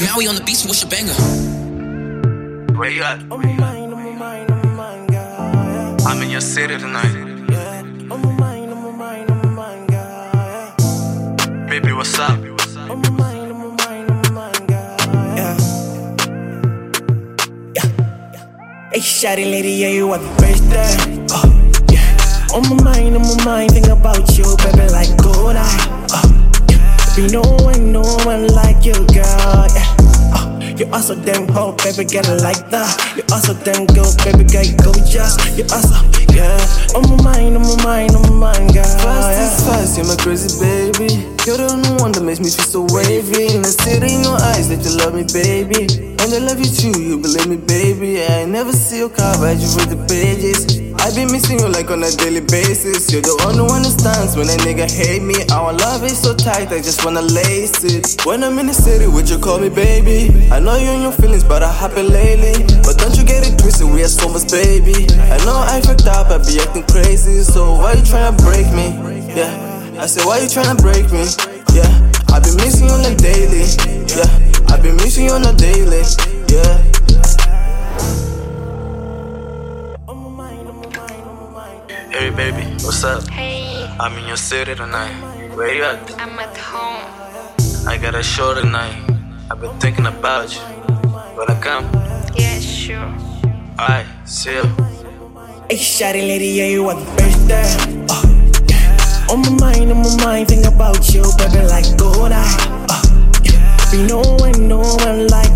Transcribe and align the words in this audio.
Now 0.00 0.16
we 0.16 0.26
on 0.28 0.34
the 0.36 0.42
beach, 0.44 0.56
so 0.56 0.68
what's 0.68 0.82
your 0.82 0.90
banger? 0.90 1.12
Where 2.78 2.90
you 2.90 3.02
at? 3.02 3.18
On 3.30 3.40
my 3.40 3.52
mind, 3.54 3.92
on 3.92 4.04
my 4.04 4.12
mind, 4.12 4.50
on 4.50 4.58
my 4.62 4.68
mind, 4.74 5.08
girl. 5.10 5.18
Yeah, 5.18 5.96
I'm 6.06 6.22
in 6.22 6.30
your 6.30 6.40
city 6.40 6.78
tonight. 6.78 7.12
yeah. 7.50 7.82
On 8.12 8.22
my 8.22 8.32
mind, 8.38 8.70
on 8.72 8.82
my 8.82 8.90
mind, 8.92 9.30
on 9.30 9.38
my 9.38 9.48
mind, 9.50 9.88
girl. 9.88 10.30
Yeah. 10.34 11.66
Baby, 11.68 11.92
what's 11.92 12.18
up? 12.18 12.30
On 12.38 13.00
my 13.02 13.10
mind, 13.10 13.52
on 13.52 13.58
my 13.58 13.84
mind, 13.84 14.10
on 14.10 14.22
my 14.22 14.30
mind, 14.30 14.68
girl. 14.68 14.96
Yeah. 15.36 15.56
Yeah. 17.74 18.90
Hey, 18.92 19.00
shawty 19.00 19.44
lady, 19.50 19.72
yeah, 19.72 19.88
you 19.88 20.10
are 20.12 20.18
the 20.18 20.34
best 20.40 20.62
there. 20.70 21.26
Oh, 21.32 21.44
yeah. 21.90 22.54
On 22.54 22.62
my 22.70 22.82
mind, 22.92 23.16
on 23.16 23.22
my 23.22 23.44
mind, 23.44 23.72
think 23.72 23.88
about 23.88 24.38
you, 24.38 24.44
baby, 24.62 24.86
like 24.92 25.10
good 25.18 25.54
night. 25.54 25.86
Oh, 26.14 26.22
yeah. 26.70 27.16
Be 27.16 27.26
no 27.32 27.42
one, 27.66 27.90
no 27.92 28.02
one 28.24 28.46
like 28.54 28.84
you, 28.84 28.94
girl. 29.12 29.66
You 30.78 30.86
are 30.92 31.02
so 31.02 31.16
damn 31.16 31.48
hot, 31.48 31.82
baby, 31.82 32.04
get 32.04 32.28
it 32.28 32.40
like 32.40 32.70
that. 32.70 32.86
You 33.18 33.26
are 33.34 33.42
so 33.42 33.50
damn 33.66 33.82
good, 33.98 34.14
baby, 34.22 34.46
girl, 34.46 34.62
you 34.62 34.78
go 34.78 34.94
just. 35.02 35.42
You 35.58 35.66
are 35.74 35.82
so, 35.82 35.98
yeah. 36.30 36.54
On 36.94 37.02
my 37.02 37.34
mind, 37.34 37.58
on 37.58 37.66
my 37.66 37.82
mind, 37.82 38.14
on 38.14 38.22
my 38.38 38.54
mind, 38.54 38.72
girl. 38.72 38.86
Fast 38.86 39.26
yeah. 39.26 39.42
is 39.42 39.66
fast, 39.66 39.98
you're 39.98 40.06
my 40.06 40.14
crazy 40.22 40.54
baby. 40.62 41.26
You're 41.50 41.58
the 41.58 41.66
only 41.74 41.90
one 41.98 42.12
that 42.12 42.22
makes 42.22 42.38
me 42.38 42.46
feel 42.46 42.62
so 42.62 42.86
wavy. 42.94 43.58
And 43.58 43.66
I 43.66 43.74
see 43.74 43.98
it 43.98 44.06
in 44.06 44.22
your 44.22 44.38
eyes 44.38 44.70
that 44.70 44.78
you 44.86 44.94
love 45.02 45.18
me, 45.18 45.26
baby. 45.26 46.14
And 46.14 46.30
I 46.30 46.38
love 46.46 46.62
you 46.62 46.70
too, 46.70 46.94
you 46.94 47.18
believe 47.18 47.50
me, 47.50 47.58
baby. 47.58 48.22
I 48.22 48.46
ain't 48.46 48.52
never 48.54 48.70
see 48.70 48.98
your 49.02 49.10
car, 49.10 49.34
but 49.34 49.58
you 49.58 49.66
read 49.74 49.90
the 49.90 49.98
pages. 50.06 50.87
I 51.00 51.14
be 51.14 51.24
missing 51.24 51.60
you 51.60 51.68
like 51.68 51.90
on 51.90 52.02
a 52.02 52.10
daily 52.10 52.40
basis. 52.40 53.10
You're 53.10 53.22
the 53.22 53.36
only 53.46 53.62
one 53.62 53.82
that 53.82 53.94
stands 53.96 54.36
when 54.36 54.48
a 54.48 54.56
nigga 54.66 54.90
hate 54.90 55.22
me. 55.22 55.34
Our 55.50 55.72
love 55.72 56.04
is 56.04 56.20
so 56.20 56.34
tight, 56.34 56.68
I 56.68 56.80
just 56.80 57.04
wanna 57.04 57.22
lace 57.22 57.82
it. 57.84 58.24
When 58.26 58.44
I'm 58.44 58.58
in 58.58 58.66
the 58.66 58.74
city, 58.74 59.06
would 59.06 59.28
you 59.28 59.38
call 59.38 59.58
me 59.58 59.68
baby? 59.68 60.28
I 60.50 60.60
know 60.60 60.76
you 60.76 60.90
and 60.90 61.02
your 61.02 61.12
feelings, 61.12 61.44
but 61.44 61.62
I 61.62 61.72
happen 61.72 62.08
lately. 62.08 62.64
But 62.82 62.98
don't 62.98 63.16
you 63.16 63.24
get 63.24 63.46
it 63.46 63.58
twisted, 63.58 63.88
we 63.88 64.02
are 64.02 64.12
so 64.12 64.28
much, 64.28 64.50
baby. 64.50 65.08
I 65.32 65.38
know 65.46 65.56
I 65.56 65.80
fucked 65.80 66.06
up, 66.06 66.28
I 66.28 66.38
be 66.38 66.60
acting 66.60 66.84
crazy. 66.84 67.42
So 67.42 67.74
why 67.80 67.94
you 67.94 68.02
tryna 68.02 68.36
break 68.44 68.68
me? 68.74 68.92
Yeah. 69.34 69.68
I 69.98 70.06
said, 70.06 70.24
why 70.26 70.38
you 70.38 70.46
tryna 70.46 70.78
break 70.80 71.10
me? 71.10 71.26
Yeah, 71.74 71.90
I've 72.30 72.42
been 72.44 72.56
missing 72.56 72.86
you 72.86 72.94
on 72.94 73.04
a 73.04 73.14
daily. 73.16 73.66
Yeah, 74.06 74.30
I've 74.70 74.82
been 74.82 74.96
missing 74.96 75.24
you 75.26 75.32
on 75.32 75.44
a 75.44 75.52
daily. 75.54 76.02
Yeah. 76.48 76.84
Hey, 82.10 82.30
baby, 82.30 82.64
what's 82.84 83.04
up? 83.04 83.28
Hey, 83.28 83.86
I'm 84.00 84.16
in 84.16 84.26
your 84.26 84.38
city 84.38 84.74
tonight. 84.74 85.12
Where 85.54 85.74
you 85.74 85.84
at? 85.84 85.98
I'm 86.18 86.38
at 86.38 86.56
home. 86.56 87.04
I 87.86 87.98
got 87.98 88.14
a 88.14 88.22
show 88.22 88.54
tonight. 88.54 88.96
I've 89.50 89.60
been 89.60 89.78
thinking 89.78 90.06
about 90.06 90.54
you. 90.54 90.62
Wanna 91.36 91.60
come? 91.60 91.84
Yeah, 92.34 92.58
sure. 92.60 93.12
Alright, 93.78 94.06
see 94.24 94.54
you. 94.54 94.62
Hey, 95.68 95.76
shawty 95.76 96.26
lady, 96.26 96.46
yeah, 96.46 96.66
you 96.68 96.88
are 96.88 96.94
the 96.98 97.04
best 97.16 97.46
there. 97.46 97.76
Oh, 98.08 98.24
uh, 98.24 98.60
yeah. 98.68 99.26
On 99.30 99.42
my 99.42 99.50
mind, 99.60 99.92
on 99.92 100.00
my 100.02 100.24
mind, 100.24 100.48
think 100.48 100.64
about 100.64 101.12
you, 101.12 101.24
baby, 101.36 101.60
like 101.68 101.84
good 101.98 102.30
night. 102.30 102.56
Oh, 102.88 103.32
yeah. 103.44 103.76
Be 103.92 104.06
no 104.08 104.20
one, 104.40 104.66
no 104.66 104.80
one 104.80 105.26
like 105.28 105.28
you, 105.28 105.36
girl. 105.36 105.44
Yeah. 105.44 105.47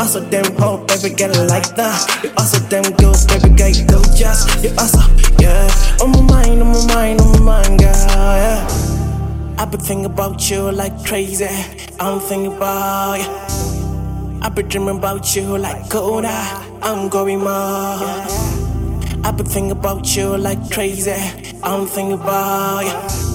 Oh, 0.00 0.02
you 0.02 0.04
are 0.04 0.06
so 0.06 0.30
damn 0.30 0.56
hot, 0.58 0.86
baby, 0.86 1.12
get 1.12 1.36
it 1.36 1.48
like 1.48 1.74
that. 1.74 2.22
You 2.22 2.30
are 2.38 2.46
so 2.46 2.60
damn 2.68 2.84
good, 2.84 3.16
baby, 3.26 3.54
girl, 3.56 3.68
you 3.68 3.84
go 3.84 4.00
just. 4.14 4.62
You 4.62 4.70
are 4.78 4.86
so, 4.86 5.02
yeah. 5.40 5.68
On 6.00 6.12
my 6.12 6.20
mind, 6.20 6.62
on 6.62 6.68
my 6.68 6.94
mind, 6.94 7.20
on 7.20 7.32
my 7.32 7.38
mind, 7.40 7.80
girl. 7.80 8.06
Yeah. 8.06 9.54
I 9.58 9.64
been 9.64 9.80
thinking 9.80 10.04
about 10.04 10.48
you 10.48 10.70
like 10.70 11.04
crazy. 11.04 11.48
I'm 11.98 12.20
thinking 12.20 12.56
about 12.56 13.16
you. 13.16 14.40
I've 14.40 14.54
been 14.54 14.68
dreaming 14.68 14.98
about 14.98 15.34
you 15.34 15.58
like 15.58 15.90
Koda. 15.90 16.28
I'm 16.80 17.08
going 17.08 17.42
mad. 17.42 18.30
I've 19.24 19.36
been 19.36 19.46
thinking 19.46 19.72
about 19.72 20.16
you 20.16 20.36
like 20.36 20.70
crazy. 20.70 21.10
I'm 21.64 21.88
thinking 21.88 22.12
about 22.12 22.82
you. 22.82 23.27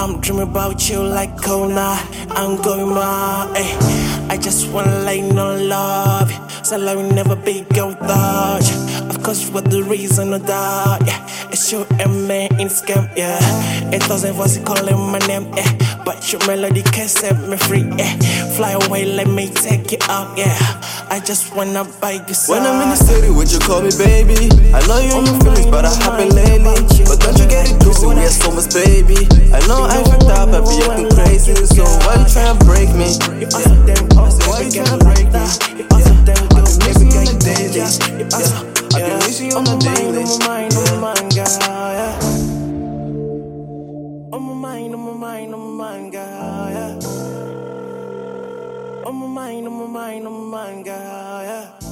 I'm 0.00 0.18
dreaming 0.22 0.48
about 0.48 0.88
you 0.88 1.02
like 1.02 1.36
Kona. 1.42 1.94
I'm 2.30 2.56
going 2.62 2.88
mad. 2.88 3.54
Ay. 3.54 3.68
Eh. 3.68 4.32
I 4.32 4.38
just 4.38 4.72
wanna 4.72 5.00
lay 5.00 5.20
no 5.20 5.54
love. 5.54 6.32
So 6.64 6.80
I 6.80 6.94
will 6.94 7.12
never 7.12 7.36
be 7.36 7.66
go 7.74 7.90
you. 7.90 8.76
Of 9.10 9.22
course, 9.22 9.46
you 9.46 9.52
were 9.52 9.60
the 9.60 9.82
reason 9.82 10.32
of 10.32 10.46
that. 10.46 11.06
Yeah. 11.06 11.20
It's 11.52 11.70
you 11.70 11.84
and 11.98 12.26
me 12.26 12.46
in 12.58 12.68
scam, 12.68 13.14
yeah. 13.14 13.36
It 13.92 14.00
doesn't 14.08 14.38
was 14.38 14.56
calling 14.64 14.96
my 14.96 15.18
name, 15.28 15.52
yeah. 15.52 16.02
But 16.02 16.32
your 16.32 16.40
melody 16.46 16.82
can 16.82 17.06
set 17.06 17.36
me 17.46 17.58
free, 17.58 17.84
yeah. 17.98 18.16
Fly 18.56 18.78
away, 18.80 19.04
let 19.04 19.28
me 19.28 19.48
take 19.50 19.92
you 19.92 19.98
out, 20.08 20.38
yeah. 20.38 20.56
I 21.10 21.20
just 21.20 21.54
wanna 21.54 21.84
buy 22.00 22.24
you 22.26 22.34
some. 22.34 22.56
When 22.56 22.66
I'm 22.66 22.80
in 22.82 22.88
the 22.88 22.96
city, 22.96 23.28
would 23.28 23.52
you 23.52 23.58
call 23.58 23.82
me 23.82 23.90
baby? 23.98 24.48
I 24.72 24.80
know 24.86 25.00
you 25.00 25.12
and 25.18 25.26
your 25.26 25.40
feelings, 25.40 25.66
but 25.66 25.84
I 25.84 25.92
happen 25.92 26.28
twisted, 28.62 29.08
we 29.08 29.14
are 29.16 29.20
so 29.20 29.30
much, 29.30 29.38
baby. 29.38 29.52
I 29.52 29.66
know 29.66 29.84
I 29.84 30.02
fucked 30.04 30.24
up, 30.24 30.48
I 30.50 30.60
be 30.60 30.82
acting 30.84 31.10
crazy. 31.10 31.54
So 31.66 31.84
why 31.84 32.16
you 32.16 32.26
tryna 32.26 32.58
break 32.66 32.90
me? 32.94 33.08
You 33.40 33.46
are 33.46 33.62
so 33.62 33.74
damn 33.86 34.10
hot, 34.16 34.34
Why 34.48 34.60
you 34.60 34.70
tryna 34.70 35.00
break 35.00 35.26
me? 35.26 35.32
that. 35.32 35.50
You 35.76 35.86
are 35.92 36.00
so 36.00 36.14
damn 36.24 36.48
good, 36.48 36.68
I've 36.68 36.78
been 36.78 36.88
missing 36.88 37.10
you 37.10 37.18
on 37.18 37.24
the 37.24 37.36
daily. 37.40 37.72
just. 37.72 38.02
You 38.08 38.24
are 38.26 38.30
so, 38.30 38.64
Yeah. 38.64 38.70
I've 38.70 38.90
been 38.92 39.10
yeah. 39.10 39.16
missing 39.26 39.50
you 39.50 39.56
on 39.56 39.64
the 39.64 39.76
daily. 39.78 40.22
On 40.24 40.38
my 40.38 40.46
mind, 40.46 40.74
on 40.74 40.84
my 40.84 41.00
mind. 41.00 41.38
On 44.32 44.42
my 44.42 44.54
mind, 44.54 44.94
on 44.94 45.00
my 45.00 45.40
on 45.40 45.50
my 45.50 45.84
mind, 45.84 46.12
girl, 46.12 46.70
yeah. 46.70 46.98
On 49.06 49.14
my 49.16 49.26
mind, 49.26 49.66
on 49.66 49.72
my 49.72 49.86
mind, 49.86 50.26
on 50.26 50.32
my 50.32 50.64
mind, 50.64 50.84
girl, 50.84 51.89